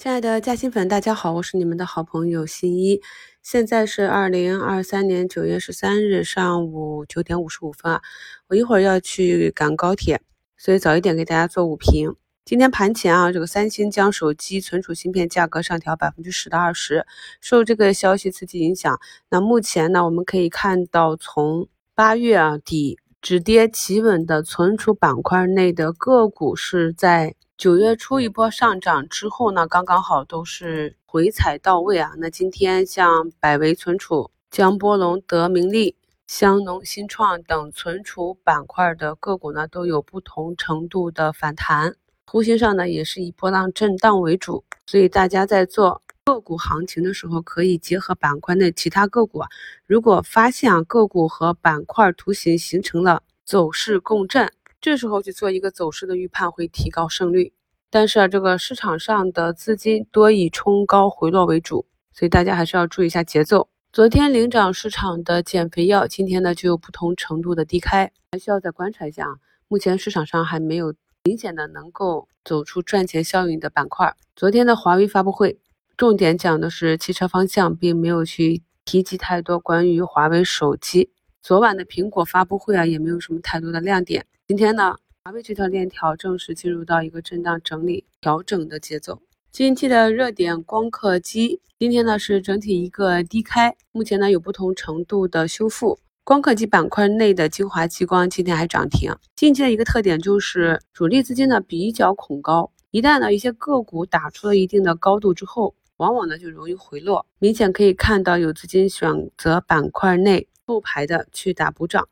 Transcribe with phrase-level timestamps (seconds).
[0.00, 3.02] 亲爱的嘉兴粉，大家好，我是你们的好朋友新一。
[3.42, 8.00] 现在是二零二三年九月十三日上午九点五十五分啊，
[8.48, 10.22] 我一会儿要去赶高铁，
[10.56, 12.16] 所以早一点给大家做午评。
[12.46, 17.06] 今天盘前啊，这个三星将手机存储芯片价格上调百分之十到二十，
[17.42, 18.98] 受这个消息刺激影响，
[19.28, 27.34] 那目前呢，我们可以看到从八月啊底止跌企稳的存储板块内的个股是在。
[27.60, 32.12] 九月初一波上涨之后呢，刚刚好都是回踩到位啊。
[32.16, 35.94] 那今天像百维存储、江波龙、德明利、
[36.26, 41.94] 香农、新创等存储板块的个股呢，都有不同程度的反弹。
[42.24, 44.64] 图形上呢，也是以波浪震荡为主。
[44.86, 49.48] 所以大家在做个股行情的时候，可以结合板块内其他个股啊。
[49.84, 54.50] 如果发现啊个股和板块图形形成了走势共振。
[54.80, 57.52] 这时候去做一个走势的预判，会提高胜率。
[57.90, 63.68] 但是啊，这个市场上的资金多以冲高回落为主，所以大家还是要注意一下节奏。
[63.92, 69.34] 昨天领涨市场的减肥药，今天呢就有不同程度的低开，还需要再观察一下啊。
[69.68, 74.14] 目前市场上还没有明显的能够走出赚钱效应的板块。
[74.34, 75.58] 昨天的华为发布会，
[75.96, 81.10] 重点讲的是汽车方向，并没有去提及太多关于华为手机。
[81.42, 84.26] 昨晚的苹果发布会啊，也没有什么太多的亮点。
[84.46, 89.22] 今天呢，华为这条链条正式进入到一个震荡整理调整的节奏。
[89.50, 95.98] 近期的热点光刻机，今天呢是整体一个低开，目前呢有不同程度的修复。
[96.24, 99.10] 光刻机板块内的精华激光今天还涨停。
[99.34, 107.24] 近期的一个特点就是主力资金呢比较恐高，一旦呢一些个股打出了一定的高度之后，往往呢就容易回落。
[107.38, 110.46] 明显可以看到有资金选择板块内。
[110.70, 112.08] 后排的去打补涨，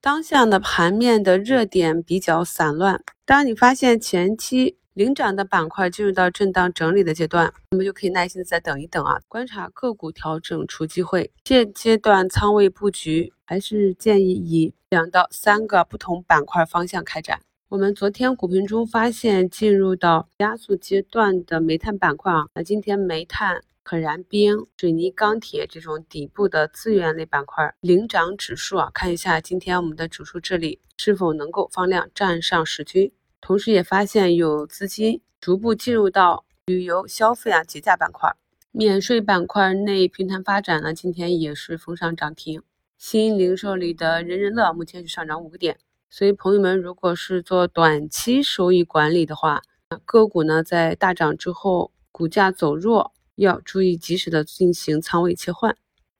[0.00, 3.04] 当下的盘面的热点比较散乱。
[3.26, 11.30] 当你发现前期领涨的板块进入到震荡整理的阶段，那么就可以耐心的再等一等啊，观察个股调整出机会。
[11.44, 17.38] 现阶段仓位布局还是建议以两到三个不同板块方向开展。
[17.68, 23.60] 我们昨天股评中发现进入到加速阶段的煤炭板块啊，那今天煤炭。
[23.88, 33.10] 可燃冰、水泥、钢铁这种底部的资源类板块领涨指数啊，看一下今天我们的指数这里是否能够放量站上十均。
[33.40, 38.30] 同时也发现有资金逐步进入到旅游消费啊节假板块，
[38.72, 42.60] 免税板块内平台发展呢，今天也是封上涨停。
[42.98, 45.78] 新零售里的人人乐目前是上涨五个点，
[46.10, 49.62] 所以朋友们如果是做短期收益管理的话，
[50.04, 53.14] 个股呢在大涨之后股价走弱。
[53.38, 55.76] 要注意及时的进行仓位切换。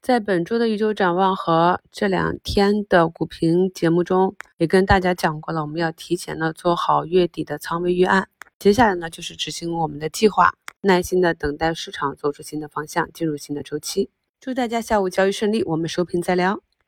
[0.00, 8.28] 在本周的一周展望和这两天的股评节目中，也跟大家讲过了，我们要提前的做好月底的仓位预案。
[8.58, 14.10] 接下来呢，就是执行我们的计划，耐心的等待市场走出新的方向，进入新的周期。
[14.40, 16.60] 祝大家下午交易顺利，我们收评再聊。